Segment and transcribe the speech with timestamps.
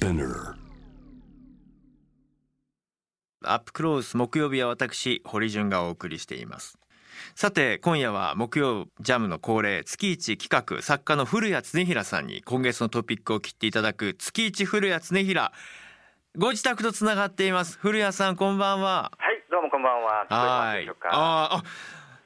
[0.00, 0.54] Spinner.
[3.44, 6.78] アップクロース木曜日は私堀潤がお送りしています。
[7.34, 15.52] さて今夜は木曜ジャムの恒例月一企画作家の古谷恒平さんに今月のトピックを切っていただく月一古谷恒平。
[16.38, 17.76] ご自宅とつながっています。
[17.78, 19.12] 古谷さんこんばんは。
[19.18, 20.24] はい、どうもこんばんは。
[20.24, 21.08] 聞こえますでしょうか？
[21.12, 21.62] あーあ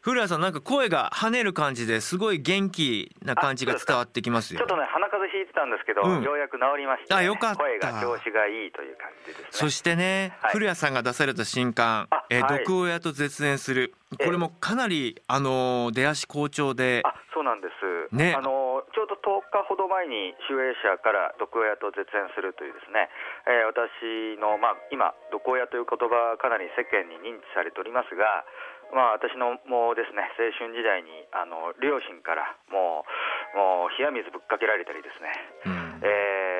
[0.04, 4.60] 古谷さんなんか声が跳ねる感じですごい元気な感じが伝わってきますよ。
[4.60, 6.22] ちょっとね、鼻風邪ひいてたんですけど、うん。
[6.22, 7.64] ようやく治りまして、ね、あよかった。
[7.64, 9.48] 声が調子がいいという感じですね。
[9.48, 10.52] そしてね、はい。
[10.52, 12.64] 古谷さんが出された新刊あ「えーはい。
[12.68, 17.00] 毒親と絶縁する」これもかなりあのー出足好調で。
[17.02, 18.14] あ、そうなんです。
[18.14, 18.34] ね。
[18.36, 23.08] あのちょうど10日ほど前に集英社から毒親と絶縁するというですね、
[23.48, 28.44] えー私のまあ今毒親という言葉はかなり世間に認知されておりますが。
[28.92, 33.06] まあ、私のもうですね青春時代にあの両親からも
[33.54, 35.32] うもう冷や水ぶっかけられたりですね、
[35.64, 36.00] うん。
[36.02, 36.54] えー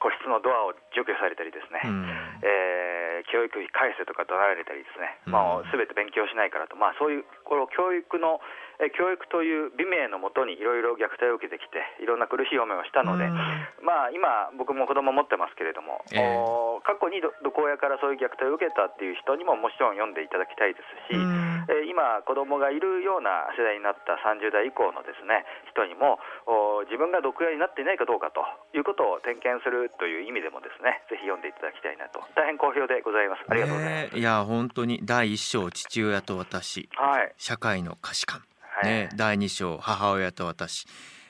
[0.00, 2.08] 個室のドアを除去されたりですね、うん。
[2.40, 2.89] えー
[3.28, 5.32] 教育費返せとか怒られたりですね、うん。
[5.32, 8.40] まあ、全て勉強しないからと、まあ、そういうこの教育の、
[8.80, 13.36] えー教育という美名のもとにいろいろ虐待を受けてきていろんな苦しい思いをしたので、うん。
[13.84, 16.36] まあ、今僕も子供持ってますけれども、ええ。
[16.36, 21.20] お過去にど毒親からそういう虐待を受けたっていう人にももちろん読んでいただきたいですし、う
[21.90, 25.42] 今子供がいるような世代になった30代以降のですね
[25.74, 32.22] 人にもお自分が毒親になっていないかどうかということを点検するという意味でもですねぜひ読んでいただきたいなと。
[32.38, 33.42] 大変好評でございます。
[33.50, 36.88] ありがとうございます、ねいや本当に第一章父親と私。
[36.94, 37.34] はい。
[37.36, 38.90] 社会の価値観、はい。
[38.90, 40.86] ね、第二章母親と私。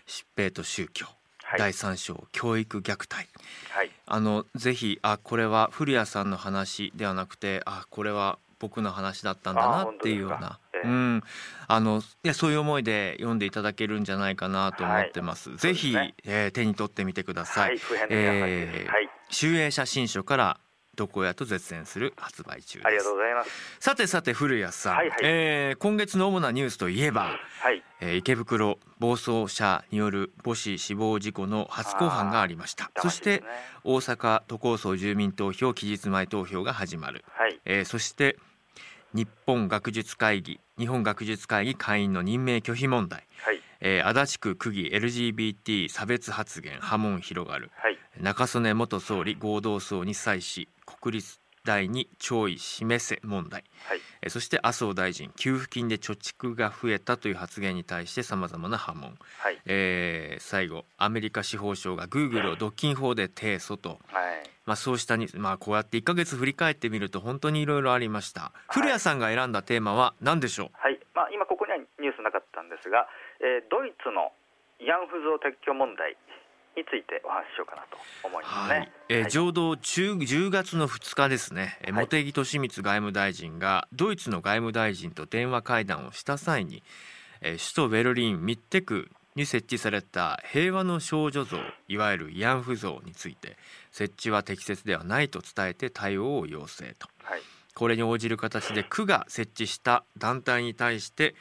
[0.07, 1.07] 疾病と宗教、
[1.45, 1.59] はい。
[1.59, 3.29] 第三章教育虐待。
[3.71, 3.91] はい。
[4.07, 10.61] あのぜひあこれは古谷さんの話ではなくてあこれは僕の話だったんだなあっていうような。
[10.75, 10.89] ええ。
[10.89, 11.23] うん、
[11.67, 15.57] あのいやそういう思いで読んでいただけるんじゃないかなと思ってます。
[15.57, 16.15] ぜひ、そうですね。
[16.25, 17.71] えー手に取ってみてください。
[17.71, 19.09] はいえーはい。
[19.31, 20.61] 集英写真書から
[20.97, 22.81] 毒親と絶縁する発売中。
[22.85, 23.51] ありがとうございます。
[23.81, 25.19] さてさて古谷さん、はいはい。
[25.23, 27.83] えー今月の主なニュースといえば、はい。
[28.01, 32.91] えー池袋暴走車による母子死亡事故の初公判がありました。
[32.99, 33.43] そして
[33.85, 37.61] 大阪都構想住民投票期日前投票が始まる、はい。
[37.65, 38.37] えーそして
[39.13, 43.61] 日本学術会議日本学術会議会員の任命拒否問題、はい。
[43.81, 47.71] えー足立区区議 LGBT 差別発言波紋広がる。
[47.75, 47.99] はい。
[48.21, 53.65] 中曽根元総理合同葬に際し国立大に弔意示せ問題。
[53.87, 54.01] はい。
[54.23, 59.59] えーそして麻生大臣給付金で貯蓄が増えたという発言に対してさまざまな波紋、はい。
[59.67, 68.53] えー最後アメリカ司法省がグーグルを独禁法で提訴と、はいまあ、そうしたに、まあ、こうやって1ヶ月振り返ってみると本当にいろいろありました。
[68.71, 70.71] 古谷さんが選んだテーマは何でしょう？
[70.75, 71.01] はい。
[71.13, 73.09] まあ、今ここにはニュースなかったんですが、
[73.41, 74.31] えードイツの
[74.79, 76.17] 慰安婦像撤去問題
[76.77, 78.79] についてお話ししようかなと思いますね。
[78.79, 79.31] はい、えーはい。
[79.33, 82.07] ちょうど10 10月の2日ですね、えーはい。
[82.07, 86.85] 茂木敏光外務大臣がドイツの外務大臣と電話会談をした際に、
[87.41, 91.59] えー首都ベルリンミッテ区に設置された平和の少女像
[91.89, 93.57] いわゆる慰安婦像について
[93.93, 97.09] 設置は適切ではないと伝えて対応を要請と。
[97.23, 97.41] はい。
[97.75, 101.35] これに応じる形で区が設置した団体に対して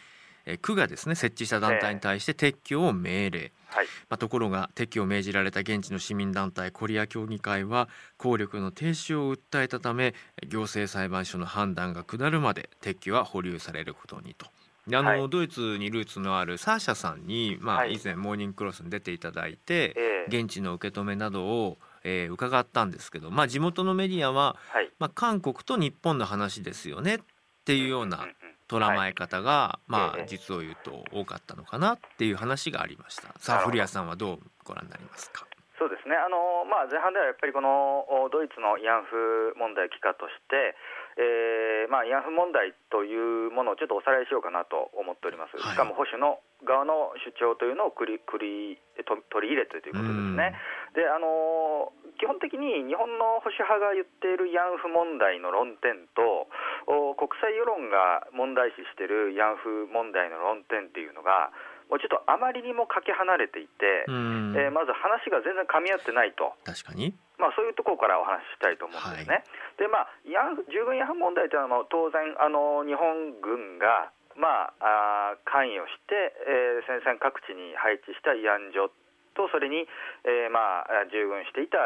[0.46, 3.86] えー区がですね設置した団体に対して撤去を命令、はい。
[4.10, 10.16] まあ、ところが撤去を命じられた現地の市民団体コリア協議会は効力の停止を訴えたため
[10.48, 14.48] 行政裁判所の判断が下るまで撤去は保留されることにと。
[14.88, 15.30] であのはい。
[15.30, 17.94] ドイツにルーツのあるサーシャさんに、まあ、はい。
[17.94, 24.92] 以前モーニングクロスに出ていただいて、えー現地の受け止めなどを、えー伺ったんですけど、まあ、地元のメディアは、はい。
[25.00, 27.20] まあ、韓国と日本の話ですよねっ
[27.66, 28.28] ていうような
[28.68, 30.26] 捉まえ方が、まあええ。
[30.28, 33.34] 実を言うと多かったのかなっていう話がありました。
[33.40, 35.46] さあ古谷さんはどうご覧になりますか？
[35.80, 36.16] そうですね。
[36.20, 40.76] あの、まあ、前半ではやっぱりこのおドイツの慰安婦問題を帰化として、
[41.20, 45.76] えーまあ、慰安婦問題というものをちょっとおさらいしようかなと思っております、はい。
[45.76, 50.56] しかも保守の側の主張というのをくりくりと取り入れてということですね。
[50.96, 56.48] であの基本的に日本の保守派が言っている慰安婦問題の論点と
[56.88, 61.52] お国際世論が問題視している慰安婦問題の論点っていうのが
[61.92, 64.56] もうちょっとあまりにもかけ離れていて、うん。
[64.56, 69.48] えーまず話が全然噛み合ってないと、確かにまあ、そういうところからお話ししたいと思うんですね。
[69.80, 78.92] でまあ、慰安婦従軍慰安婦問題というのは当然あの日本軍が、まあ、あー関与して、えー戦線各地に配置した慰安所
[79.40, 79.88] とそれに、
[80.28, 81.80] えーまあ、従軍していた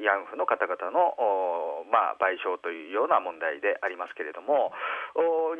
[0.00, 1.12] 慰安婦の方々の、
[1.92, 4.72] まあ、賠償というような問題でありますけれども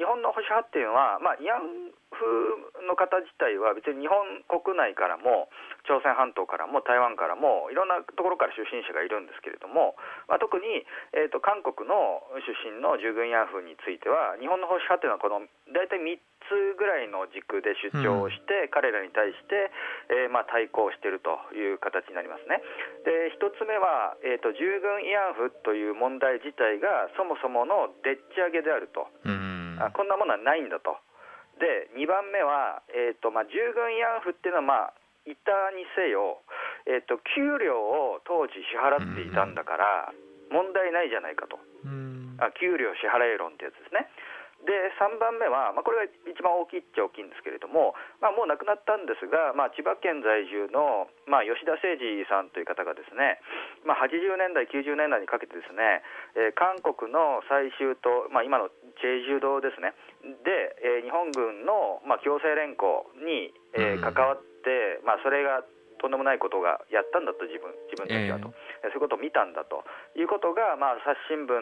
[0.01, 2.25] 日本の保守派っていうのは、まあ、慰安婦
[2.89, 5.53] の方自体は別に日本国内からも
[5.85, 9.99] 朝鮮半島からも台湾からもいろんなところから出身者がいるんですけれども、
[10.31, 15.45] まあ、特に、えーと、韓国の出身の従軍ヤンフーについては日本の保守派というのはこの
[15.75, 16.17] 大体3
[16.49, 19.71] つぐらいの軸で主張して、うん、彼らに対して、
[20.11, 22.61] えー、まあ、対抗しているという形になりますね。
[23.05, 30.97] で1つ目は、えーと、従軍慰安婦という問題自体がそもそものでっち上げであると、うん、あこんなものはないんだと。
[31.59, 34.95] で2番目は、えーとまあ、従軍慰安婦っていうのは、まあ、
[35.25, 36.43] いたにせよ、
[36.85, 40.13] えーと、給料を当時支払っていたんだから、
[40.51, 44.11] 問題ないじゃないかと、うん、あ給料支払い論ってやつですね。
[44.65, 53.41] で3番目は、まあ、これが一番大きいっちゃ大きいんですけれども、まあ、もう亡くなったんですが、まあ、千葉県在住の、まあ、吉田誠二さんという方がですね、
[53.85, 56.01] まあ、80年代、90年代にかけてですね、
[56.35, 59.93] えー、韓国の最終と、まあ、今のチェジュ島ですね、
[60.45, 65.61] で、えー、日本軍の、まあ、強制連行に、えー、関わって、まあ、それが
[66.05, 68.53] とんでもないことがやったんだと自分自分たちはと、
[68.85, 71.57] えー、そういうことを見たんだということが、まあ、朝日新聞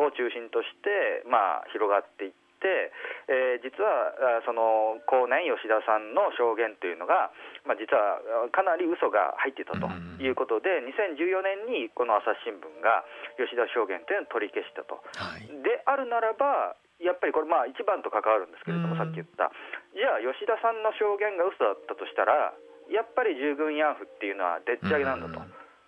[0.00, 2.92] を中心として、まあ、広がっていって、
[3.28, 7.32] えー、実はその後年吉田さんの証言というのが、
[7.64, 8.20] まあ、実は
[8.52, 9.88] かなり嘘が入っていたと
[10.20, 13.04] いうことで、2014年にこの朝日新聞が
[13.40, 15.00] 吉田証言というのを取り消したと。
[15.16, 19.48] はい、であるならばやっぱりこれ、まあ、一番と関わるんですけれども、さっき言った、
[19.96, 22.52] じゃあ、吉田さんの証言が嘘だったとしたら、
[22.92, 25.38] やっぱり従軍慰安婦っていうのはでっち上げなんだと、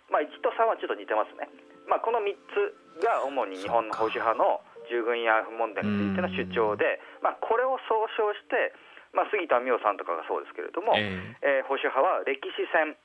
[0.08, 1.50] まあ、1と3はちょっと似てますね、
[1.90, 4.60] まあ、この3つが主に日本の保守派の
[4.90, 8.74] 従軍慰安婦問題についての主張で、まあ、これを総称して、
[9.14, 12.98] まあ、杉田水脈さんとかがそうですけれども、えー、えー、保守派は歴史戦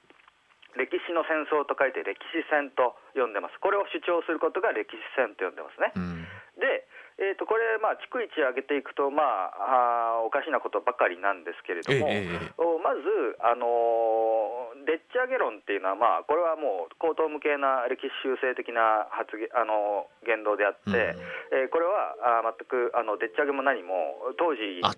[0.76, 3.58] 歴史の戦争と書いて歴史戦と呼んでます。
[3.58, 6.22] これを主張することが歴史戦と呼んでますね、うん、
[6.62, 6.86] で
[7.18, 12.38] えーと、これ、まあ、逐一上げていくと、まあ、あおかしなことばかりなんですけれども、ええ、
[12.78, 13.02] まず、
[13.42, 24.96] あのー、でっち上げ論っていうのは、まあ、これはもう口頭無形な歴史修正的な発言、あのー、言動であって、うん、えー、これはあ全くあのでっち上げも何も、当時、あ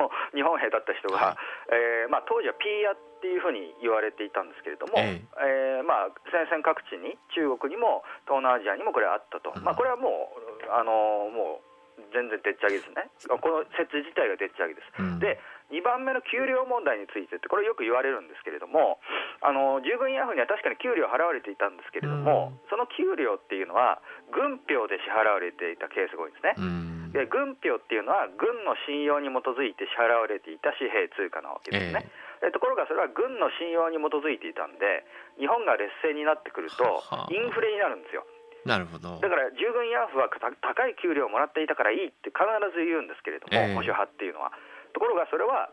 [0.00, 5.80] の日本兵だった人が、はい、えー、まあ、当時はピーヤっていうふうに言われていたんですけれども、ええ。
[5.80, 11.76] ー、まあ、戦線各地に、中国にも東南アジアにもこれあったと、まあ、これはもう、あのもう
[12.12, 15.00] 全然でっち上げですね、この説自体がでっち上げです。
[15.00, 15.40] うん、で
[15.70, 19.02] 2番目の給料問題についてって、これよく言われるんですけれども、
[19.42, 23.98] あの従軍慰安婦には確かに給料払われていたんですけれども、うん、その給料っていうのは、
[24.30, 26.54] 軍票で支払われていたケースが多いんですね。
[26.54, 32.06] うん、で軍票っていうのは、軍の信用に基づいて支払われていた紙幣通貨なわけですね。
[32.46, 35.02] えー、ところがそれは軍の信用に基づいていたんで、
[35.42, 37.02] 日本が劣勢になってくると、
[37.34, 38.22] インフレになるんですよ。
[38.66, 42.42] なるほどだから従軍慰安婦は高い給料をもらっていたからいいって必
[42.74, 44.50] ず言うんですけれども、えー、保守派っていうのは。
[44.96, 45.68] ところがそれは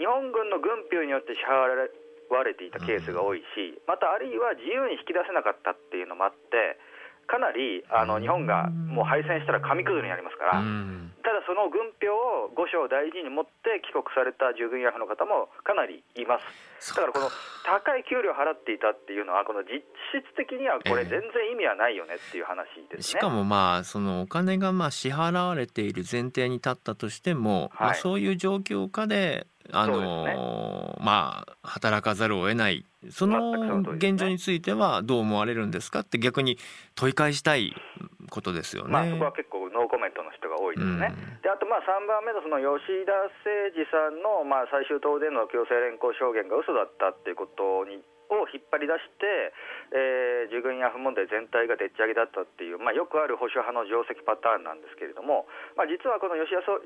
[0.00, 1.68] 日本軍の軍費によって支払
[2.32, 6.80] われていたケースが多いし、またあるいは自由に引き出せなかったっていうのもあって、
[7.26, 10.52] かなりあの日本がもう敗戦したら紙くずになりますから、
[11.22, 16.94] ただその軍票を御所を大事に持って帰国された従軍慰安婦の方もかなりいます。
[16.94, 17.30] だからこの
[17.64, 30.34] 高い給料払っていたっていうのは、この実質的にはこれ、全然意味はないよねっていう話ですね、えー、しかもまあ、そのお金がまあ支払われている前提に立ったとしても、はい、まあ、そういう状況下で、あの、ね、
[31.00, 36.00] まあ、働かざるを得ない、その現状についてはどう思われるんですか？
[36.00, 36.58] って逆に
[36.94, 37.74] 問い返したい
[38.30, 38.90] ことですよね。
[38.90, 41.14] まあ、そこは結構ノーコメントの人が多いですね。
[41.14, 48.02] うん、であとまあ3番目のその吉田誠二さんのまあ最終党での強制連行証言が嘘だったっていうことに
[48.38, 49.52] を引っ張り出して、
[49.92, 55.46] えー、従軍慰安婦問題全体がでっち上げだったっていう、まあ、よくある保守派の定石パターンなんですけれども、
[55.76, 56.80] まあ、実はこの吉田誠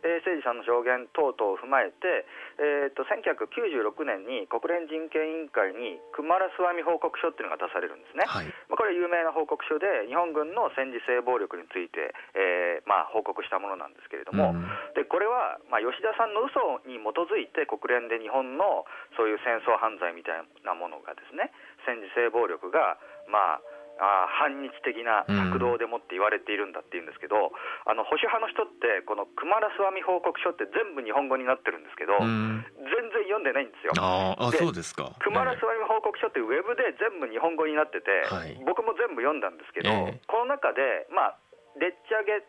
[0.00, 2.24] 二さんの証言等々を踏まえて、
[2.60, 14.64] えー、と1996年に国連人権委員会にクマラスワミ報告書っていうのが出されるんですね、はい、まあ、これ有名な報告書で日本軍の戦時性暴力について、えーまあ、報告したものなんですけれども、うん、
[14.96, 21.50] でこれは、まあ、吉田さんの嘘に基づいて国連で日本のそういう戦争犯罪みたいなものがですね
[21.82, 33.92] 戦時性暴力がまああ反日的な策動でもって言われているんだっていうんですけど、うん、あの保守派の人ってこのクマラスワミ報告書って全部日本語になってるんですけど、うん、全然読んでないんですよ。
[33.98, 35.18] ああそうですか。
[35.18, 41.38] クマラスワミ報告書ってウェブで全部日本語になってて、はい、僕も全部読んだんですけど、えー、この中でまあ
[41.82, 42.46] でっち上げ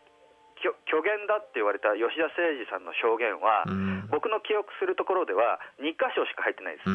[0.60, 6.90] 虚言だって言われた吉田誠二さんの証言は、うん、僕の記憶するところでは2箇所しか入ってないです。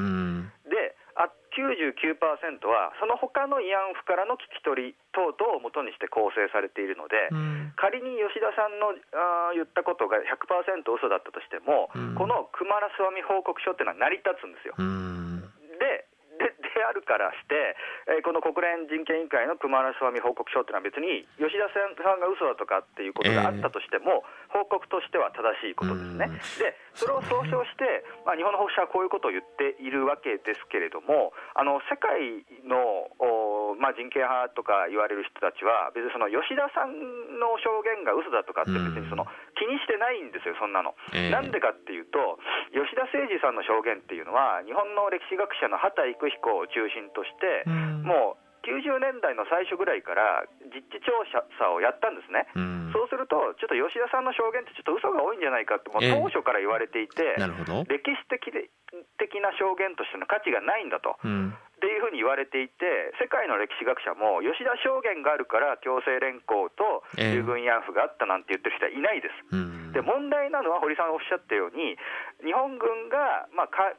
[1.56, 14.76] であ96 99%はその他の慰安婦からの聞き取り等々をもとにして構成されているので、うん、仮に吉田さんのあ言ったことが100%嘘だったとしても、うん、このクマラスワミ報告書っていうのは成り立つんですよ。
[15.80, 16.05] で
[16.86, 17.76] あるからして、
[18.08, 24.24] えー、この国連人権委員会のクマラスワミ報告書っていうのは別に吉田さんが嘘だとかっていうことがあったとしても、
[24.54, 26.30] えー、報告としては正しいことですね。
[26.62, 33.10] でそれを総称して、まあ、日本の保守はこういうことを言っているわけですけれどもあの世界の
[33.80, 36.96] まあ、人権派とか言われる人たちは別にその吉田さん
[37.40, 40.96] の証言が嘘だとかって別にその気にしてないんですよそんなの。
[41.12, 42.40] なんでかっていうと
[42.72, 47.68] 吉田誠二さんの証言っていうのは日本の歴史学者の畑育彦を中心として、
[48.04, 51.14] もう90年代の最初ぐらいから実地調
[51.62, 58.50] 査をやったんですね、うん、そうすると、ちょっと吉田さんの証言ってちょっと嘘が多いんじゃないかって、もう当初から言われていて、えー、歴史的
[59.22, 61.22] 的な証言としての価値がないんだと。
[61.24, 69.36] うんっていうふうに言われていて、世界の歴史学者も、吉田証言があるから強制連行と従軍慰安婦があったなんて言ってる人はいないです。
[69.52, 72.00] えー、で問題なのは、堀さんがおっしゃったように、
[72.44, 73.92] 日本軍が、まあ、か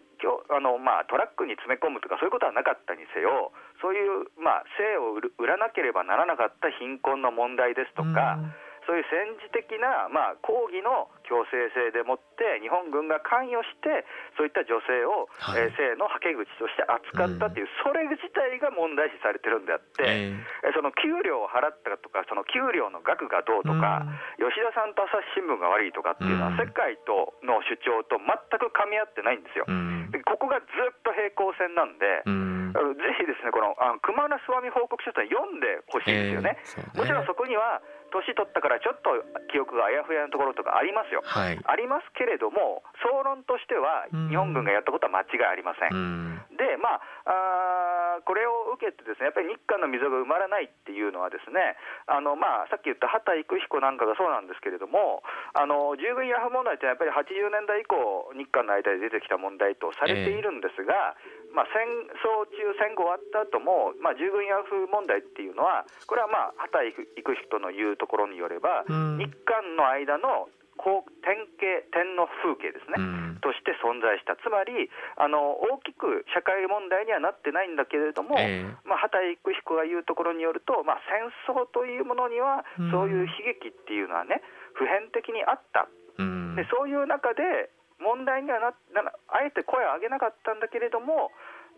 [0.49, 3.52] あのまあ、トラックに詰め込むとか、そういうことはなかったにせよ、
[3.85, 14.07] そういう、まあ、性を売らなければならなかった貧困の問題ですとか、うんそういう戦時的な、まあ、抗議の強制性でもって日本軍が関与して
[14.38, 24.07] そういった女性を、はい、えー、性のはけ口として扱ったという、うん、それ自体が問題視されてるんであって、えー、その給料を払ったとかその給料の額がどうとか、
[24.38, 29.66] うん、吉田さんと朝日新聞が悪いとかっていうのは、世界との主張と全く噛み合ってないんですよ。
[29.66, 36.59] うん、ここがずっと平行線なんで、ぜひですねこのあの熊名諏訪美報告書というのは読んでほしいんですよね。
[36.61, 37.00] えー、ね。
[37.00, 39.11] もちろんそこには年取ったからちょっと
[39.53, 45.95] 記憶があやふやなところとかありますよ、はい、ありますけれども、総論としては、日本軍がやったことは間違いありません。
[45.95, 46.57] ん。
[46.57, 55.23] で、まああ、これを受けて、ですねやっぱり日韓の溝が埋まらないっていうのは、ですねあの、まあ、さっき言った畑育彦なんかがそうなんですけれども、
[55.55, 61.89] あの従軍慰安婦問題ってやっぱり80年代以降、日韓の間で出てきた問題とされているんですが、えーまあ、戦
[62.21, 84.45] 争中、戦後終わった後も、まあ、従軍慰安婦問題っていうのは、これはまあ畑行く人の言うところによれば、うん、日韓の間のこう典型、天の風景ですね、うん、として存在した、つまりあの大きく社会問題にはなってないんだけれども、えー、まあ、畑育彦が言うところによると、まあ、戦争というものには、そういう悲劇っていうのはね、
[84.77, 85.89] 普遍的にあった、
[86.21, 91.33] うん、でそういう中で、問題にはななあえて声を上げなかったんだけれども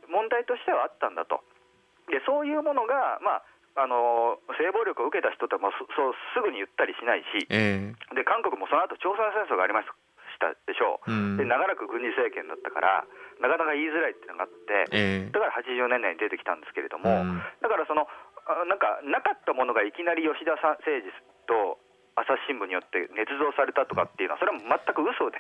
[0.08, 1.44] 問題としてはあったんだと。
[2.08, 3.44] でそういうものが、ま
[3.76, 9.88] あ、あの性暴力を受けた人ともそうすぐに言ったりしないし、えー、で韓国もその後朝鮮戦争がありまし
[10.40, 13.04] たでしょう、うん、で長らく軍事政権だったから
[13.38, 18.08] なかなか言いづらいっていうのがあって、えー、だから80年代に出てきたんですけれども、うん、だからその
[18.66, 21.27] なんかなかったものがいきなり吉田さん誠司と
[22.25, 25.38] 朝日新聞によって捏造されたとかっていうのは、それは全く嘘で、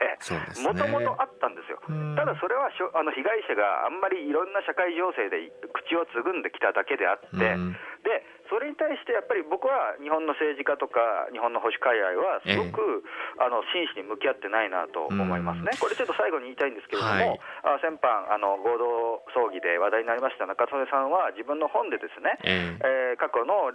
[0.62, 1.82] もともとあったんですよ、
[2.14, 7.58] ただそれはしょあの被害者があんまりいろんな社会情勢で口をつぐんできただけであって、
[8.02, 13.04] でそれに対してやっぱり僕は日本の政治家とか日本の保守海外はすごく、
[13.38, 23.72] えー、あの真摯に向き合ってないなと思いますね、これちょっと最後に言いたいんですけれども、はい、あ先般あの合同葬儀で話題になりました中曽根さんは自分の本でですね、えー、えー、過去の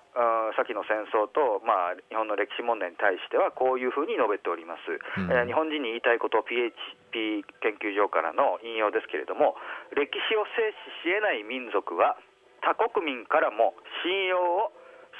[0.58, 9.54] 先の戦争と、まあ、日本の歴史問題に対してはこういうふうに述べております、うん、えー、日本人に言いたいことを PHP 研究所からの引用ですけれども
[9.94, 10.74] 歴史を制
[11.06, 12.18] 止し得ない民族は
[12.64, 14.72] 他国民からも信用を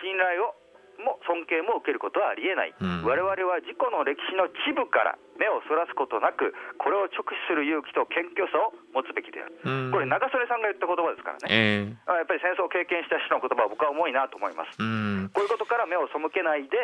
[0.02, 0.56] 信頼を
[1.02, 16.78] も尊敬も受けることはありえない、うん、我々は自己の歴史の一部から目をそらすことなくこれを直視する勇気と謙虚さを持つべきである、うん、これ中曽根さんが言った言葉ですからね、えー、やっぱり戦争を経験した人の言葉は僕は重いなと思います、うん、こういうことから目を背けないで、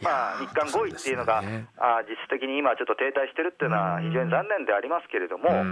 [0.00, 5.62] まあ、日韓合意っていうのが、ね、あ実質的に今ちょっと停滞してるっていうのは非常に残念でありますけれども、あ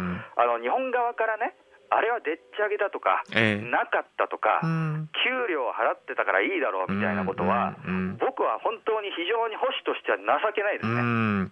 [0.47, 1.57] の日本側からね
[1.91, 11.51] あれはでっち上げだとか、えー、なかったとか、うん、給料を払ってたからいいだろうみたいなことは、うんうん、僕は本当に非常に保守としては情けないですね。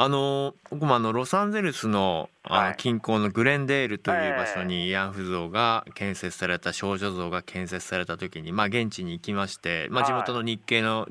[0.00, 11.08] あの僕もあのロサンゼルスの、はい、近郊のグレンデールという場所に慰安婦像が建設された少女像が建設された時に、まあ、現地に行きまして、まあ、地元の日系の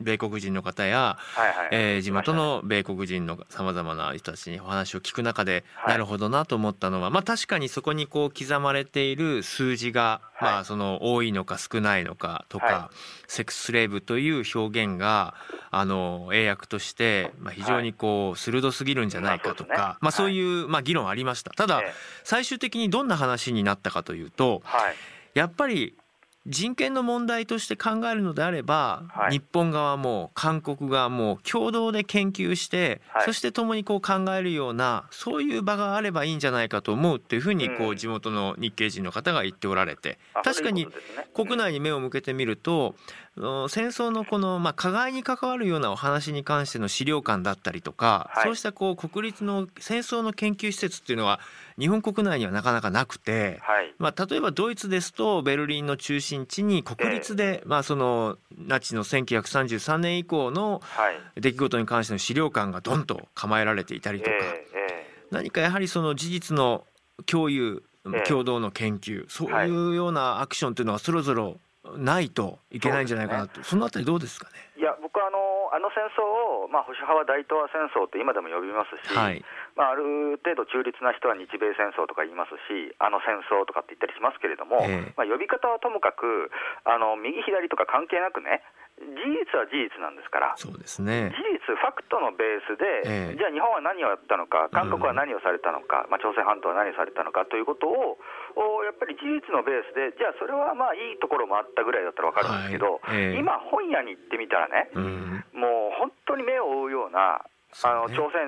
[0.00, 5.92] 米国人の方や、はいはいえー地元の米国人のさまざまな人たちにお話を聞く中で、はい。
[5.92, 10.52] なるほどなと思ったのは、まあ、確かにそこにこう刻まれている数字が、はい。
[10.52, 12.90] まあ、その多いのか少ないのかとか、は
[13.28, 15.34] セックススレーブという表現が
[15.70, 21.52] あの英訳として、まあ、非常にこう鋭すぎるんじゃないかとまあまあ、そういう、まあ、議論ありました。
[21.52, 21.92] ただ、ええ。
[22.24, 24.94] 最終的にどんな話になったかというとはい。
[25.34, 25.96] やっぱり
[26.46, 29.32] 人権の問題として考えるのであれば、はい。
[29.32, 33.24] 日本側も韓国側も共同で研究して、はい。
[33.24, 40.18] そして共にこう考えるようなそういう場があればいいんじゃないかと思うっていうふうにこううん地元の日系人の方が言っておられて。
[40.34, 40.86] あ確かに
[41.32, 42.94] 国内に目を向けてみると、あの
[43.36, 48.44] 戦争のこの、まあ、加害に関わるようなお話に関しての資料館だったりとか、はい。
[48.44, 51.40] そうしたこう国立の戦争の研究施設っていうのは
[51.76, 53.58] 日本国内にはなかなかなくて。
[53.62, 53.92] はい。
[53.98, 61.40] まあ、例えばドイツですとベルリンの中心地に国立で、まあ、そのナチの1933年以降のはい。
[61.40, 66.84] 出来事に関しての資料館がドンと構えられていたりとか、えええ何かやはりその事実の
[67.26, 68.22] 共有ええ。
[68.28, 71.58] 共同の研究そういうようなアクションというのはそろそろ
[71.96, 73.62] ないといけないんじゃないかなと。
[73.62, 74.52] そ,、のあたりどうですかね？
[74.76, 75.38] えいや僕はあの
[75.72, 76.24] あの戦争
[76.64, 86.50] を、まあ、保守派は大東亜戦争って今でも呼びますし、はいまあ、ある程度中立な人は日米戦争とか言いますし、あの戦争とかって言ったりしますけれども、ええまあ、呼び方はともかく、
[86.86, 88.62] あの右左とか関係なくね、
[88.94, 90.54] 事実は事実なんですから。
[90.54, 98.22] そうですね事実、ファクトのベースで、ええじゃあ日本は何をやったのか、韓国は何をされたのか、まあ、朝鮮半島は何をされたのかということを、
[98.54, 107.46] おやっぱり事実のベースで、じゃあそれはまあいいところもあったぐらいだったら分かるんですけど、はいええ今、本屋に行ってみたらね、うんもう本当に目を覆うような、
[107.82, 108.46] あの朝鮮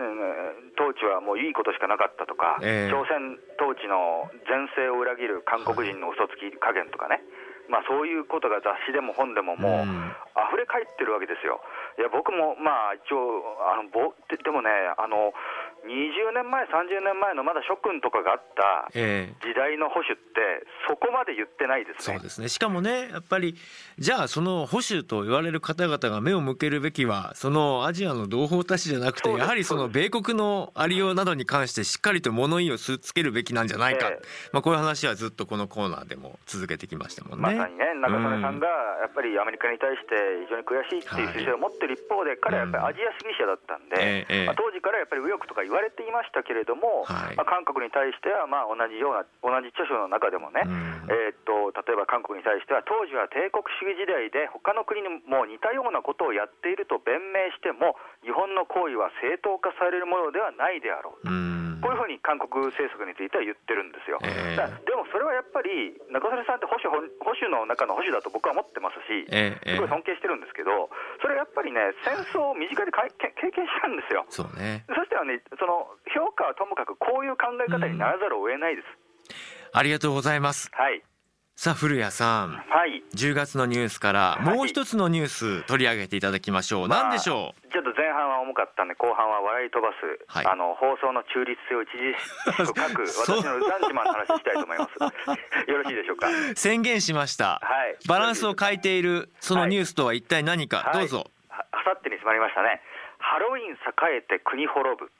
[0.78, 2.90] 統治はもういいことしかなかったとか、ええ。
[2.92, 7.24] 朝鮮統治の前世を裏切る韓国人の嘘つき加減とかね、
[7.66, 10.14] まあ、そういうことが雑誌でも本でももう、うん。
[10.36, 11.64] 溢れ返ってるわけですよ。
[11.98, 14.68] いや僕もまあ一応あのぼででもね
[15.00, 15.32] あの
[15.86, 19.46] 20年前30年前のまだ諸君とかがあったええ。
[19.46, 22.14] 時代の保守ってそこまで言ってないですね。
[22.14, 22.48] そうですね。
[22.48, 23.54] しかもねやっぱり
[23.98, 34.26] じゃあその保守と言われる方々が目を向けるべきはそのアジアの同胞たちじゃなくてやはりその米国のありようなどに関してしっかりと物言いをつけるべきなんじゃないか、ええ。
[34.52, 37.54] まあ、こういう話はずっとこのコーナーでも続けてきましたもんね。
[37.54, 40.14] まさにね、中曽根さんがやっぱりアメリカに対して
[40.44, 44.26] 非常に悔しいっていう姿勢を持ってる一方で、彼はやっぱりアジア主義者だったんで、
[44.56, 61.28] 当時からやっぱり右翼とか言われていましたけれども、はいまあ韓国に対してはまあ同じような、同じ著書の中でもね、うんえーっと例えば韓国に対しては、当時は帝国主義時代で、他の国にも似たようなことをやっていると弁明しても、日本の行為は正当化されるものではないであろう。
[61.28, 64.18] うんこういうふうに韓国政策については言ってるんですよ。
[64.24, 70.92] ええだからでもそれはやっぱり、中曽根さんって保守保保守の中の保守だと僕は思ってますし、ええええすごい尊敬してるんですけど、
[71.24, 74.28] それはやっぱりね、戦争を身近でかいけ経験したんですよ。
[74.28, 78.88] そうねそしたらね、その評価はともかくこういう考え方にならざるを得ないです。
[79.72, 81.00] ありがとうございますはい。
[81.58, 82.50] さあ古谷さん。
[82.52, 83.02] はい。
[83.14, 87.72] 10月のニュースからもう一つのニュース取り上げていただきましょう、まあ何でしょう？
[87.72, 90.46] ちょっと前半は重かったんで、後半は笑い飛ばす、はい。
[90.46, 93.02] あの放送の中立性を著しく書く、
[93.40, 94.92] 私のランチマンの話したいと思います。
[95.72, 96.28] よろしいでしょうか？
[96.56, 97.96] 宣言しました、はい。
[98.06, 100.98] バランスを変えているそのニュースとは一体何か、はい。
[101.00, 101.30] どうぞ。
[101.48, 102.82] はあさってに迫りましたね。
[103.28, 105.10] ハロウィン栄えて国滅ぶ。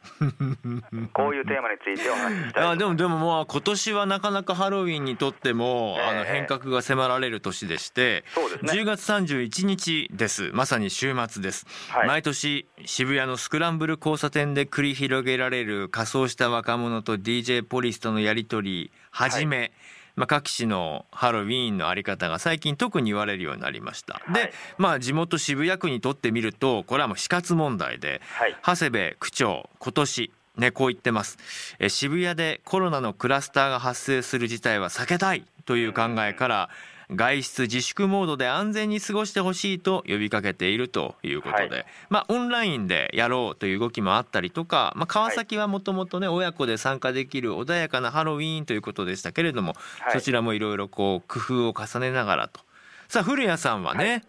[1.13, 2.73] こういうテーマについてお話ししたいいます。
[2.75, 6.07] あでもでもまあ今年はなかなかハロウィンにとっても、ええ。
[6.07, 8.73] あの変革が迫られる年でしてそうですね。
[8.81, 10.53] 10月31日です。
[10.53, 12.07] まさに週末です、はい。
[12.07, 19.73] 毎年渋谷のスクランブル交差点で繰り広げられる仮装した若者と DJ ポリスとのやり取りはじめ、
[20.17, 24.35] まあ、各地のハロウィーンのあり方が最近特に言われるようになりました、はい。
[24.35, 28.57] でまあ地元渋谷区にとってみるとこれはもう死活問題で、はい。
[28.65, 31.39] 長谷部区長今年ねこう言ってます。
[31.79, 36.71] え渋谷でコロナのクラスターが発生する事態は避けたいという考えから
[37.15, 41.87] 外出自粛モードで安全に過ごしてほしいと呼びかけているということで、はい。
[42.11, 50.13] まあオンラインでやろうという動きもあったりとか、まあ、川崎はもともとね親子で参加できる穏やかなハロウィーンということでしたけれども、はい。
[50.15, 52.61] そちらもいろいろこう工夫を重ねながらと。
[53.09, 54.25] さあ古谷さんはね、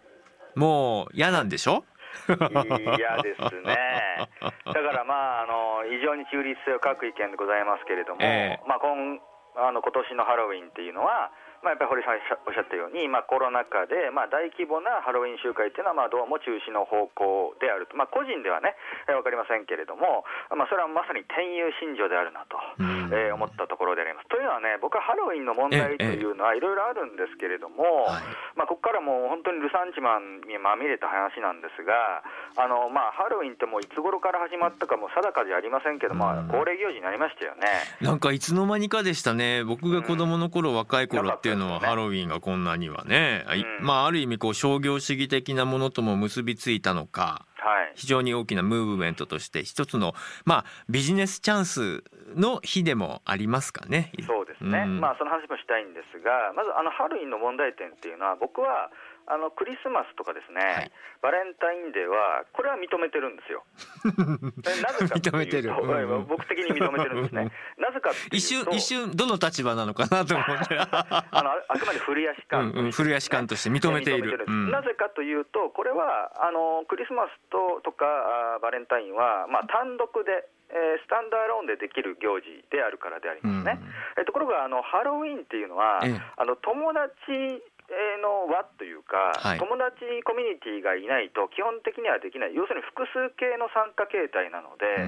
[0.54, 1.84] もう嫌なんでしょ？
[2.28, 2.36] 嫌
[3.22, 3.76] ですね。
[4.40, 8.68] だからまああの非常に中立性を欠く意見でございますけれども、 ええ。
[8.68, 9.18] まあ今
[9.56, 11.30] あの今年のハロウィンっていうのは
[11.62, 18.78] まあ、やっぱり堀さんおっしゃったように、まあ、コロナ禍で、まあ、大規模なハロウィン集会っていうのは、まあ、どうも中止の方向であると、まあ、個人ではね、
[19.10, 20.22] えー、分かりませんけれども、
[20.54, 22.58] まあ、それはまさに天佑信条であるなと、
[23.10, 24.30] えー、思ったところであります。
[24.30, 28.06] というのはね、僕はハロウィンの問題というのはいろいろあるんですけれども、
[28.54, 32.22] まあ、ここからもう本当にルサンチマンにまみれた話なんですが、
[32.54, 37.66] あのまあ、ハロウィンってもういつ頃から始まったかも定かじゃありませんけど、まあ、恒例行事になりましたよね。
[38.00, 43.44] なんかいつの間にかでしたね、僕が子供の頃、うん、若い頃っていうのは、ハロウィンがこんなにはね、
[43.80, 54.12] うん、まあ、ある意味こう商業主義的なものとも結びついたのか、はい、非常に大きなムーブメントとして一つの、まあ、ビジネスチャンスの日でもありますかね。
[54.26, 58.90] そうですね、うん、まあ、その話もしたいんですがまずあのハロウィンの問題点っていうのは僕は
[59.28, 63.64] あのクリスマスとかですね、はい、バレンタインデーは、これは認めてるんですよ。
[64.82, 67.52] なぜかというと、うん、僕的に認めてるんですね。
[67.76, 70.78] なぜか一瞬、一瞬、どの立場なのかなと思って。
[70.78, 74.44] あのあくまで古谷士官、うんうん、古谷士官として認めている。
[74.46, 78.06] うん、なぜかというと、これはあのクリスマスととか
[78.54, 83.80] あバレンタインは、まあ、単独でえー、スタンダーローンでできる行事であるからでありますね。
[83.80, 87.08] うん、えところがあのハロウィンっていうのは、ええ、あの友達
[88.20, 95.04] の輪というか、はい、友達コミュニティがいないと基本的にはできない、要するに複数形の参加形態なので、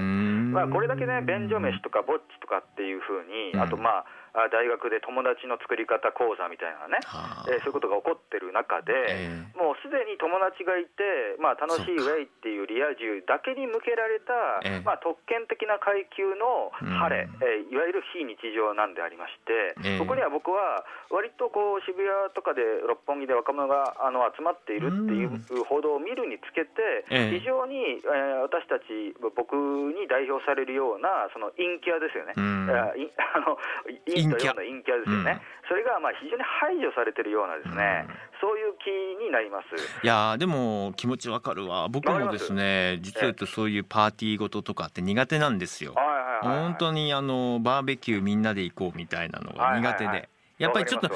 [0.50, 7.02] まあ、これだけね、便所飯とかぼっちとかっていうふうに、あとまあ、大学で友達の作り方講座みたいなね、
[7.50, 8.92] えー、そういうことが起こってる中で、
[9.26, 32.34] えー、もうすでに友達がいて、まあ、楽しいウェイっていうリア充だけに向けられた、えー、まあ、特権的な階級の晴れ、えー、いわゆる非日常なんでありまして、ここには僕は割とこう渋谷とかで六本木で若者があの集まっているっていう報道を見るにつけて、非常に、えー、私たち、僕に代表されるようなその陰キャですよね。
[32.36, 32.94] あ
[33.40, 33.58] の
[34.06, 40.04] 陰キャ陰キャですよね、うん、それがまあ非常に排除されてるようなですね、うん、そういう気になります。
[40.04, 41.88] いやでも気持ちわかるわ。
[41.88, 50.06] 僕もですね実は言うとそういうパーティーごととかって苦手なんですよ、はいはいはいはい、本当にあのバーベキューみんなで行こうみたいなのが苦手で。
[50.06, 50.28] はいはいはい。
[50.58, 51.08] やっぱりちょっと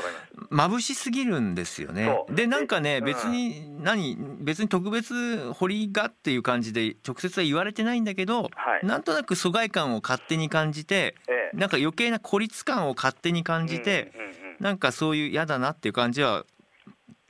[0.50, 2.18] 眩しすぎるんですよね。
[2.30, 8.48] でなんかね別に何別に特別掘りがっていう感じで直接は言われてないんだけど、
[8.82, 11.14] なんとなく疎外感を勝手に感じて、
[11.54, 14.12] なんか余計な孤立感を勝手に感じて、
[14.60, 16.44] なんかそういう嫌だなっていう感じは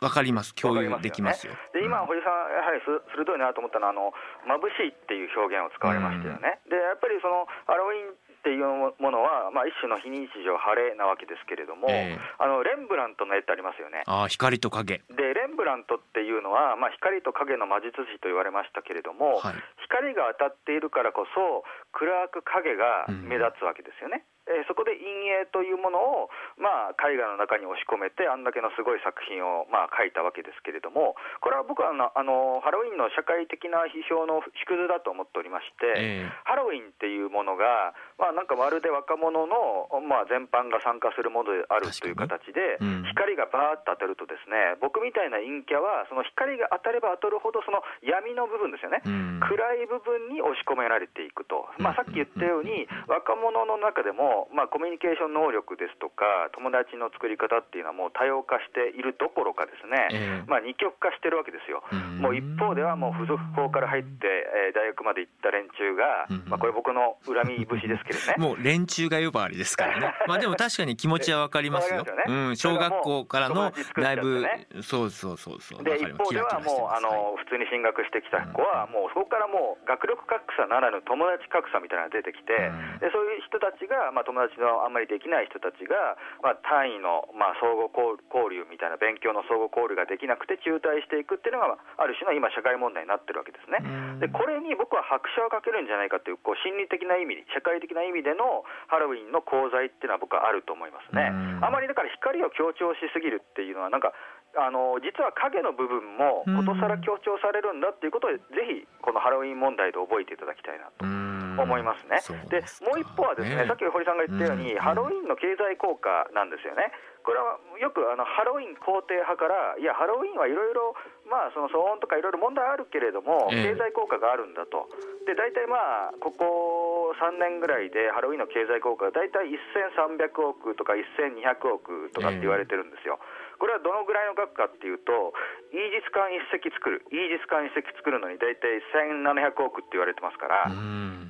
[0.00, 0.54] わかります。
[0.54, 1.54] 共有できますよ。
[1.72, 2.80] で今堀さんやはり
[3.16, 4.12] 鋭いなと思ったのはあの
[4.44, 6.60] 眩しいっていう表現を使われましたよね。
[6.68, 8.12] でやっぱりそのハロウィン
[8.44, 14.04] っていうものは、まあ、一種の非日常晴れなわけですけれども、えー、あのレンブラントの絵ってありますよね。
[14.04, 19.54] あ光と影でレンブラントっていうのは、まあ、光と影の魔術師と言われましたけれども、はい、
[19.88, 21.64] 光が当たっているからこそ
[21.96, 24.28] 暗く影が目立つわけですよね。
[24.28, 25.08] うんえー、そこで陰
[25.40, 26.28] 影というものを、
[26.60, 61.82] まあ、絵画の中に押し込めてあんだけのすごい作品を、まあ、描いたわけですけれどもこれは僕はあのあのハロウィンの社会的な批評の縮図だと思っておりまして、えー、ハロウィンっていうものが、まあ、なんかまるで若者の、まあ、全般が参加するものであるという形で、うん、光がバーッと当たるとですね僕みたいな陰キャはその光が当たれば当たるほどその闇の部分ですよね、うん、暗い部分に押し込められていくと、まあ、さっき言ったように若者の中でもまあ、コミュニケーション能力ですとか、友達の作り方っていうのはもう多様化しているどころかですね、えー、まあ、二極化してるわけですよ。
[62.20, 64.26] もう一方ではもう付属校から入って、
[64.68, 68.34] えー、大学まで行った連中が、まあ、これ僕の恨み節ですけどね。
[68.38, 70.14] もう連中が呼ばわりですからね。
[70.26, 72.02] まあでも確かに気持ちはわかりますよ。
[72.04, 74.46] ね、うん、小学校からのだいぶ、
[74.82, 75.84] そうそうそうそう。
[75.84, 82.54] で、一方ではもう、あの、普通に進学してきた子は、もうそこからもう学力格差ならぬ友達格差みたいなのが出てきて、
[83.00, 93.84] でそういう人たちが、まあ、友達ののあんまりできない人たちが、まあ、単位の、まあ、相互交流みたいな勉強の相互交流ができなくて中退していくっていうのが、ある種の今、社会問題になってるわけですね。
[94.18, 101.28] でこれに僕は拍車をかけるんじゃないかというこう心理的な意味、社会的な意味でのハロウィンの功罪っていうのは僕はあると思いますね。
[101.60, 104.14] あまりだから光を強調しすぎるっていうのはなんか
[104.56, 108.38] あの実は影の部分もことさら強調されるんだっていうことをぜ
[108.70, 111.23] ひこのハロウィン問題で覚えていただきたいなと
[111.62, 112.20] 思いますね。
[112.50, 116.92] でもう一方はですね、さっき堀さんが言ったように、ハロウィンの経済効果なんですよね。
[117.24, 120.92] これはよくあのハロウィン肯定派から、いや、ハロウィンはいろいろ、
[121.24, 124.92] まあ、その騒音とかいろいろ問題あるけれども、経済効果があるんだと、
[125.24, 133.18] で大体まあ、ここ3年ぐらいでハロウィンの経済効果が大体1300億とか1200億とかって言われてるんですよ。
[133.64, 135.32] これはどのぐらいの額かっていうと、
[135.72, 140.68] イージス艦1隻作る、イージス艦1隻作るのに大体1700億って言われてますから、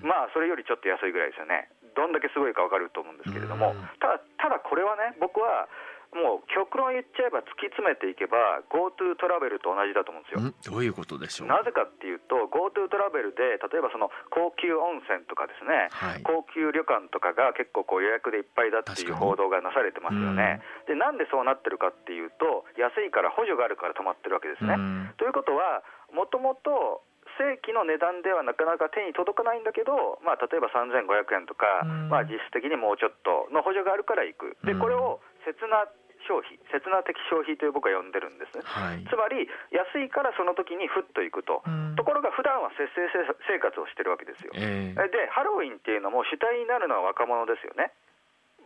[0.02, 1.70] まあ、それよりちょっと安いぐらいですよね。
[1.94, 5.70] どんだけすごいか分かると思うんですけれども、ただ、ただこれはね、僕は、
[6.14, 10.78] もう極論言っちゃえば突き詰めていけば GoTo トラベルと同じだと思うんですよ。
[10.78, 11.50] どういうことでしょう？
[11.50, 16.22] なぜかっていうと GoTo トラベルで例えばその高級温泉とかですね、はい。
[16.22, 20.62] 高級旅館とかが結構こう予約でいっぱいだっていう報道がなされてますよね。
[20.86, 24.74] でなんでそうなってるかっていうと安いから補助があるから止まってるわけですね。
[24.74, 25.10] うん。
[25.18, 25.82] ということは
[26.14, 27.02] もともと
[27.34, 32.08] 正規の値段ではなかなか手に届かないんだけど、まあ、例えば3500円とか、うん。
[32.08, 34.78] まあ、実質的にもうちょっとの補助があるから行く、でうん。
[34.78, 35.90] これを切な
[36.26, 38.62] 消費、切な的消費という僕は呼んでるんですね。
[38.64, 43.06] はいつまり安いからその時にふっと行くと、うんところが普段は節制
[43.48, 44.52] 生活をしてるわけですよ。
[44.54, 47.92] ええでハロウィンっていうのも主体になるのは若者ですよね。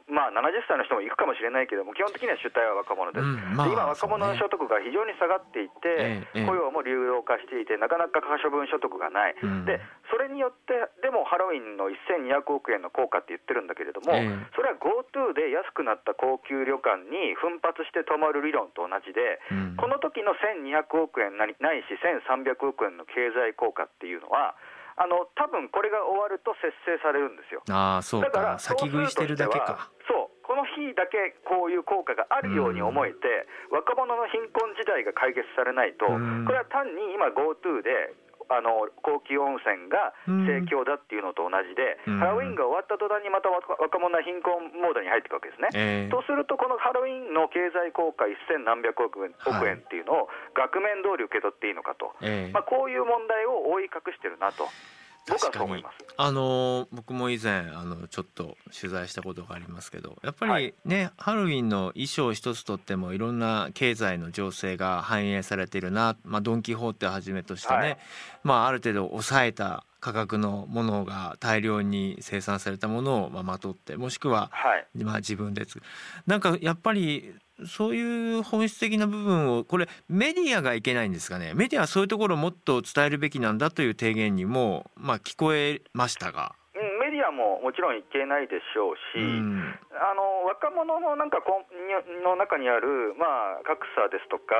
[0.08, 3.22] まあ、70歳の人も行くかもしれないけども、基本的には主体は若者です。
[3.22, 9.64] うんまあで今、若者の所得が非常に下がっていて、雇用も流動化していて、なかなか可処分所得がない、うん。
[9.68, 14.32] でそれによって、でもハロウィンの1200億円の効果って言ってるんだけれども、ええ。
[14.56, 19.76] それは GoTo で安くなった高級旅館に奮発して泊まる理論と同じで、うん。
[19.76, 24.56] この時の1200億円ないし、1300億円の経済効果っていうのは、
[24.98, 27.62] あの多分これが終わると節制されるんですよ。
[27.70, 29.90] ああそうだからか先食いしてるだけか。
[30.10, 36.46] そうこの日だけこういう効果があるように思えて、若者の貧困時代が解決されないと、うん。
[36.48, 38.16] これは単に今 GoTo で
[38.48, 42.18] あの高級温泉が盛況だっていうのと同じで、うん。
[42.18, 45.68] ハロウィンが終わった途端にまた若若者は貧困モードに入っていくわけですね。
[45.74, 46.10] ええ。
[46.10, 54.68] とすると、このハロウィンの経済効果1000何百億円はい億円っていうのを額面通り受け取っていいのかと、ええまあ、こういう問題を覆い隠してるなと、
[55.28, 55.84] 確かに。
[56.16, 67.98] あのー僕も以前あのちょっと取材したことがありますけどやっぱはりね、ハロウィンの衣装一つとってもいろんな経済の情勢が反映されているな、まあ、ドン・キホーテをはじめとしてね、はい。
[68.42, 75.04] まあ、ある程度抑えた価格のものが大量に生産されたものをまとってもしくははい。
[75.04, 75.80] まあ、自分でつ
[76.26, 77.34] なんかやっぱり
[77.66, 86.54] そういう本質的な部分をこれメディアがいけないんですかねメディアはそういうところをもっと伝えるべきなんだという提言にも、まあ、聞こえましたが。
[86.74, 91.66] うんメディアももちろんいけないでしょうし、うんあの若者のなんかこ
[92.22, 94.54] の中にある、まあ、格差ですとか、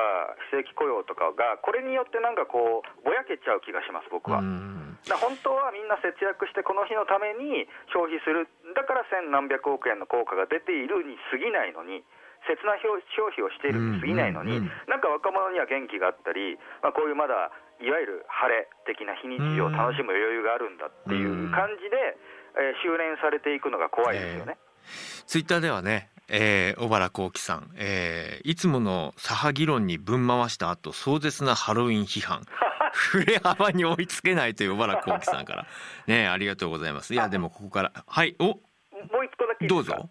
[0.51, 4.39] 非正規雇用とかが、これによってなんかこう、ぼやけちゃう気がします、僕は。
[4.39, 12.03] うん本当はみんな節約して、この日のために消費する、だから千何百億円の効果が出ているに過ぎないのに、
[12.47, 22.17] 切な消消費をしているに過ぎないのに、なんか若者には元気があったり、まあ、こういうまだいわゆる晴れ的な非日常を楽しむ余裕があるんだっていう感じで、
[22.59, 24.57] えー修練されていくのが怖いですよね。
[25.27, 32.43] ツイッターではね、えー小原幸喜さん、えーいつもの左派議論にぶん回した後壮絶なハロウィン批判。
[32.91, 35.67] 振れ幅に追いつけないという小原幸喜さんから。
[36.07, 37.13] ねありがとうございます。
[37.13, 38.45] いやでもここからはいお。
[38.45, 38.55] も
[39.21, 40.09] う一個だけどうぞ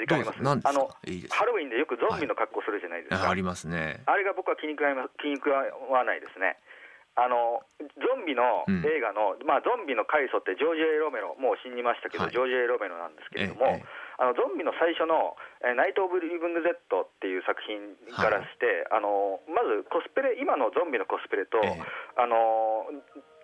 [0.00, 0.40] 時間あります。
[0.64, 0.88] あの
[1.30, 4.02] ハロウィンでよくゾンビの格好するじゃないですか、あありますね。
[4.06, 6.56] あれが僕は気に食わ 気に食わないですね。
[7.16, 8.86] あのゾンビのうん。
[8.86, 12.32] 映画の、まあ、ゾンビの開祖ってジョージ・エイ・ロメロ、もう死にましたけど、はい。
[12.32, 13.84] ジョージ・エイ・ロメロなんですけれども、ええ
[14.20, 15.34] あのゾンビの最初の
[15.64, 21.82] 「えーナイト・オブ・リビング・ゼット」っていう作品からして、あのまずコスプレ、今のゾンビのコスプレと、ええ。
[22.16, 22.84] あの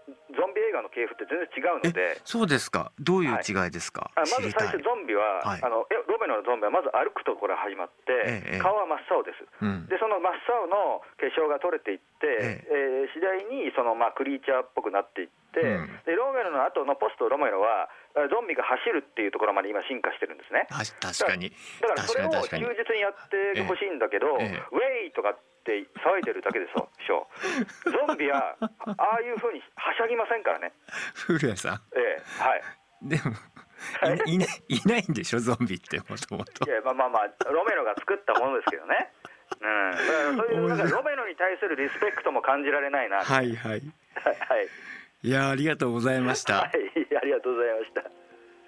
[0.06, 2.20] ゾンビ映画の系譜って全然違うので。
[2.24, 2.92] そうですか？
[3.00, 5.62] どういう違いですか、あまず最初、ゾンビは、はい。
[5.62, 9.42] あのえロメロのゾンビはまず歩くところ始まって、ええ顔は真っ青です。
[9.60, 9.86] うん。
[9.86, 13.10] でその真っ青の化粧が取れていって、ええ。
[13.10, 15.98] ー次第にその、まあ、クリーチャーっぽくなっていって、うん。
[16.04, 20.64] でロメロの後のポストロメロはえーゾンビが走るっていうところまで今進化してるんですね。
[20.72, 21.52] あ確かに。
[21.84, 22.70] だからそれを確かにや
[23.10, 24.64] ってほしいんだけど、ええ。
[24.72, 27.28] ウェイとかって騒いでるだけでしょ。
[27.84, 30.72] ゾンビはあああいうふうにはしゃぎませんからね。
[31.12, 31.80] 古谷さん。
[31.92, 32.62] ええはい。
[33.02, 33.36] でも
[34.24, 35.38] いいないいないんでしょ？
[35.38, 36.64] ゾンビってもともと。
[36.64, 39.12] いやまあまあまあロメロが作ったものですけどね。
[39.60, 43.22] うん、だからそういうなんかロメロに対するリスペクトも感じられないな。
[43.22, 43.82] はい、はいはい。
[44.24, 44.68] はい。
[45.22, 46.70] いやありがとうございました、はい、
[47.16, 48.10] ありがとうございました。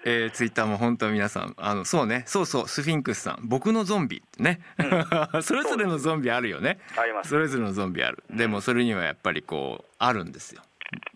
[0.05, 2.23] えー、ツイッターも本当皆さんあのそうね。
[2.25, 3.39] そうそうスフィンクスさん。
[3.43, 4.61] 僕のゾンビってね、
[5.41, 6.79] それぞれのゾンビあるよね。
[6.97, 7.29] あります。
[7.29, 8.23] それぞれのゾンビある。
[8.29, 10.61] でもそれにはやっぱりこうあるんですよ。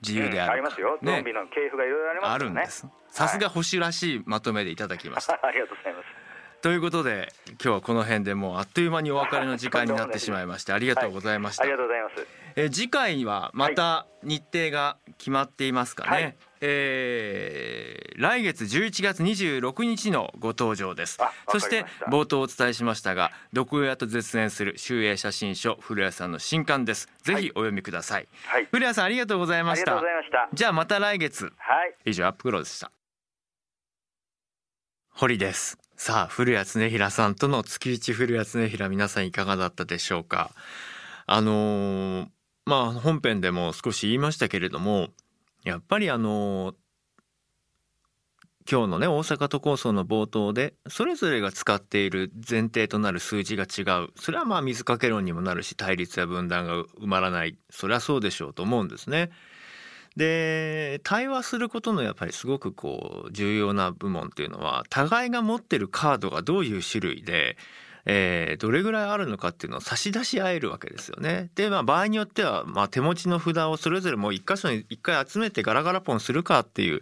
[0.01, 0.51] 自由である、うん。
[0.51, 0.99] ありますよ。
[1.01, 2.45] ゾンビの系譜がいろいろありますね。
[2.45, 2.87] るんです。
[3.09, 6.07] さすが保守らしいまとめでいただきました、 ありがとうございます。
[6.61, 12.42] ということで今日はこの辺でもうあっという間にお別れの時間になってしまいましてありがとうございました、ありがとうございます。
[12.55, 16.35] えー次回はまた日程が決まっていますかね、はい。
[16.61, 21.17] えー来月11月26日のご登場です。
[21.49, 21.69] そした。
[21.69, 27.09] て冒頭お伝えしましたが毒親と絶縁する集英写真書古谷さんの新刊です。
[27.23, 28.65] ぜひお読みください、はい。
[28.65, 29.91] 古谷さんありがとうございあました。
[29.91, 30.49] りがとうございました。
[30.53, 31.51] じゃあまた来月。
[31.57, 31.95] はい。
[32.05, 32.91] 以上アップクローズでした。
[35.09, 35.77] 堀です。
[35.95, 40.51] さあ古谷恒平さんとの月一古谷恒平皆さんいかがだったでしょうか。
[41.25, 42.27] あのー、
[42.65, 45.09] まあ本編でも少し言いましたけれども
[45.63, 46.75] やっぱりあの
[48.69, 59.31] 今日のね大阪都構想の冒頭でそれぞれが使っている前提となる数字が違うそれはまあ水かけ論にもなるし対立や分断が埋まらないそれはそうでしょうと思うんですね。
[60.15, 67.57] で対話することのやっぱりすごくこう重要な部門っていうのは互いが持ってるカードがどういう種類で
[68.05, 71.49] えー、どれぐらいあるのかっていうのを差し出し合えるわけですよね。
[71.55, 77.01] で、まあ、場合によっては、まあ、手持ちの札をそれぞれもう一箇所に一回集めてガラガラポンするかっていう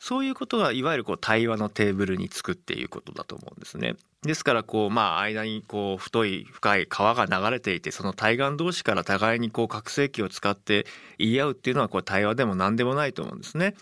[0.00, 3.96] そういうことがいわゆるこう対話のテーブルにつくっていうことだと思うんですね。
[4.22, 10.86] ですからこうまあ間にこう太い深い川が流れていてその対岸同士から互いにこう拡声器を使って
[11.18, 13.74] 言い合うっていうのはこう対話でも何でもないと思うんですね。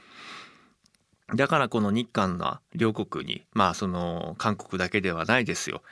[1.35, 5.83] だからこの日韓の両国にまあその韓国だけではないですよ。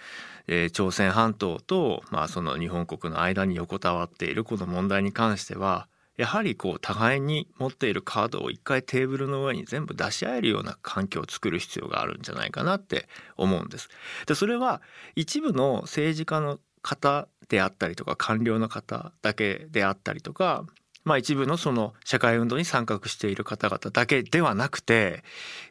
[0.53, 5.87] えー、朝鮮半島とまあその日本国の間に横たわっているこの問題に関しては
[6.17, 13.89] やはりこう互いに持っているカードを一回テーブルの上に全部出し合えるような環境を作る必要があるんじゃないかなって思うんです。
[14.27, 14.83] でそれは
[15.15, 20.67] 一部の政治家の方であったりとか官僚の方だけであったりとか
[21.05, 25.25] まあ一部のその社会運動に参画している方々だけではなくて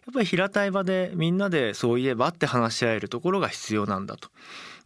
[0.06, 4.30] やっぱり平たい場でみんなでそういえばって話し合えるところが必要なんだと。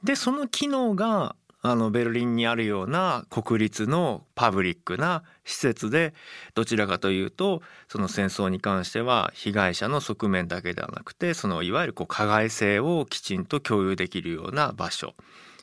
[0.04, 6.14] でその機能があのベルリンにあるような国立のパブリックな施設で
[6.56, 15.16] どちらかというとその戦争に関しては被害者の側面だけではなくてそのいわゆるこう加害性をきちんと共有できるような場所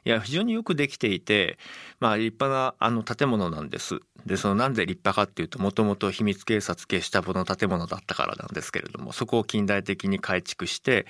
[0.04, 1.58] いや非常によくできていて
[1.98, 4.00] まあ立派なあの建物なんです。
[4.26, 11.06] でそのなんで立派かっていうともともと秘密警察ゲシュタポの建物だったからなんですけれどもそこを近代的に改築して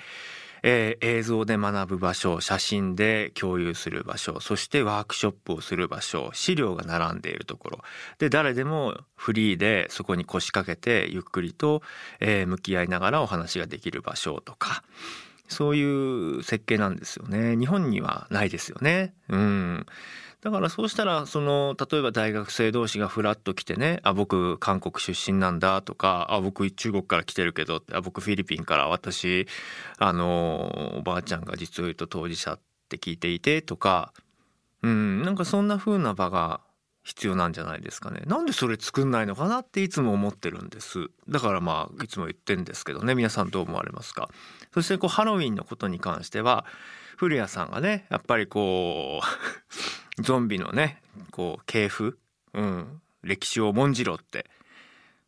[0.63, 7.79] えー、映像で学ぶ場所写真で共有する場所そしてワークショップをする場所資料が並んでいるところ
[8.19, 11.81] で誰でもフリーでそこに腰掛けてゆっくりと、
[12.19, 14.83] えー、向き合いながらお話ができる場所とか
[15.51, 15.83] そうい
[16.37, 17.55] う設計なんですよね。
[17.57, 19.13] 日本にはないですよね。
[19.29, 19.85] うん。
[20.41, 29.47] だからそうしたらその例えば大学生同士がフラッと来てね「あ僕韓国出身なんだ」とか「あ僕中国から来てるけど」あ僕フィリピンから私
[29.99, 32.59] あのおばあちゃんが実を言うと当事者っ
[32.89, 34.13] て聞いていてとか
[34.81, 36.61] うんなんかそんな風な場が
[37.03, 38.21] 必要なんじゃないですかね。
[38.25, 41.09] なんでそれ作んないのかなっていつも思ってるんです。
[41.29, 43.15] だからまあいつも言ってんですけどね。
[43.15, 44.29] 皆さんどう思われますか？
[44.73, 46.65] そしてこうハロウィンのことに関しては
[47.17, 49.21] 古谷さんがねやっぱりこ
[50.17, 52.17] う ゾンビのねこう系譜、
[52.53, 54.49] うん、歴史を重んじろって。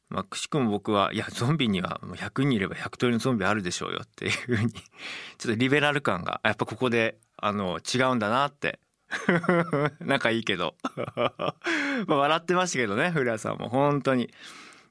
[0.10, 4.72] まあ、くしくも僕はいやゾンビには100人いれば100通りのゾンビあるでしょうよっていうふうに
[5.40, 8.80] ちょっとリベラル感がやっぱここであの違うんだなって。
[10.02, 10.76] 仲いいけど。
[12.08, 13.70] まあ笑ってましたけどね古谷さんも。
[13.70, 14.32] 本当に。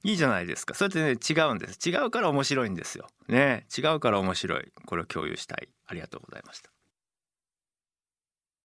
[0.05, 0.75] いいじゃないですか。
[0.75, 1.89] それってね違うんです。
[1.89, 3.07] 違うから面白いんですよ。
[3.29, 3.67] ね。
[3.77, 4.73] 違うから面白い。
[4.87, 5.69] これを共有したい。
[5.87, 6.72] ありがとうございました。